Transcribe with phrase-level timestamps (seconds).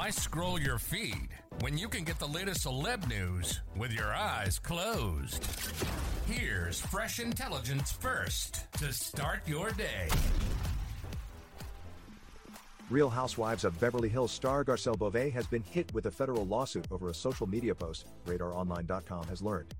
[0.00, 1.28] Why scroll your feed
[1.60, 5.44] when you can get the latest celeb news with your eyes closed?
[6.26, 10.08] Here's fresh intelligence first to start your day.
[12.88, 16.86] Real Housewives of Beverly Hills star Garcelle Beauvais has been hit with a federal lawsuit
[16.90, 19.74] over a social media post, RadarOnline.com has learned.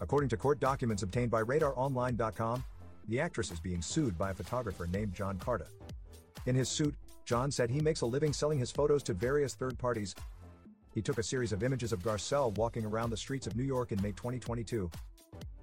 [0.00, 2.64] According to court documents obtained by RadarOnline.com,
[3.06, 5.66] the actress is being sued by a photographer named John Carta.
[6.46, 6.94] In his suit,
[7.24, 10.14] John said he makes a living selling his photos to various third parties.
[10.94, 13.92] He took a series of images of Garcelle walking around the streets of New York
[13.92, 14.90] in May 2022.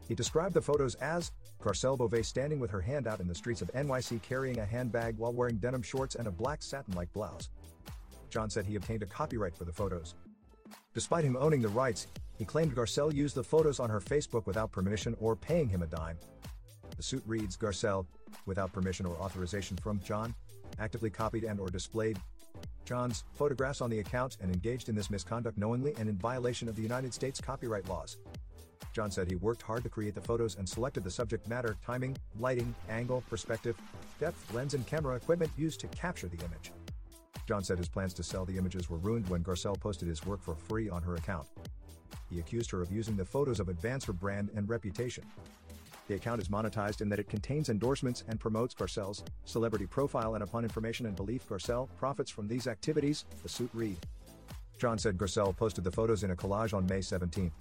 [0.07, 3.61] He described the photos as Garcelle Beauvais standing with her hand out in the streets
[3.61, 7.49] of NYC carrying a handbag while wearing denim shorts and a black satin like blouse.
[8.30, 10.15] John said he obtained a copyright for the photos.
[10.95, 14.71] Despite him owning the rights, he claimed Garcelle used the photos on her Facebook without
[14.71, 16.17] permission or paying him a dime.
[16.95, 18.05] The suit reads Garcelle,
[18.45, 20.33] without permission or authorization from John,
[20.80, 22.17] actively copied and or displayed
[22.85, 26.75] John's photographs on the account and engaged in this misconduct knowingly and in violation of
[26.75, 28.17] the United States copyright laws.
[28.94, 32.17] John said he worked hard to create the photos and selected the subject matter, timing,
[32.39, 33.77] lighting, angle, perspective,
[34.19, 36.71] depth, lens, and camera equipment used to capture the image.
[37.47, 40.41] John said his plans to sell the images were ruined when Garcelle posted his work
[40.41, 41.47] for free on her account.
[42.30, 45.23] He accused her of using the photos of advance her brand and reputation.
[46.09, 50.43] The account is monetized in that it contains endorsements and promotes Garcelle's celebrity profile and
[50.43, 53.95] upon information and belief Garcelle profits from these activities, the suit read.
[54.80, 57.52] John said Garcelle posted the photos in a collage on May 17.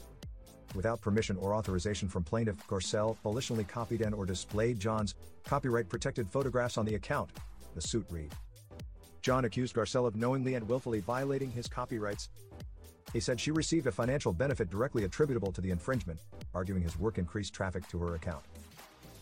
[0.74, 6.26] Without permission or authorization from plaintiff, Garcelle volitionally copied and or displayed John's copyright protected
[6.26, 7.28] photographs on the account,
[7.74, 8.32] the suit read.
[9.20, 12.30] John accused Garcelle of knowingly and willfully violating his copyrights.
[13.12, 16.20] He said she received a financial benefit directly attributable to the infringement,
[16.54, 18.44] arguing his work increased traffic to her account.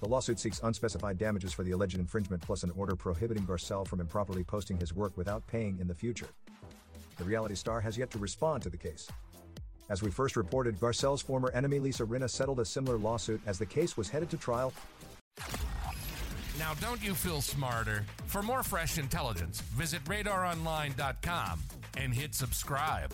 [0.01, 4.01] The lawsuit seeks unspecified damages for the alleged infringement plus an order prohibiting Garcelle from
[4.01, 6.29] improperly posting his work without paying in the future.
[7.17, 9.09] The reality star has yet to respond to the case.
[9.89, 13.65] As we first reported, Garcelle's former enemy Lisa Rinna settled a similar lawsuit as the
[13.65, 14.73] case was headed to trial.
[16.59, 18.05] Now, don't you feel smarter?
[18.27, 21.61] For more fresh intelligence, visit radaronline.com
[21.97, 23.13] and hit subscribe.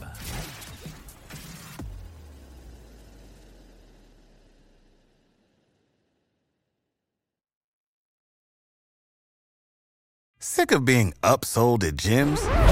[10.38, 12.72] Sick of being upsold at gyms?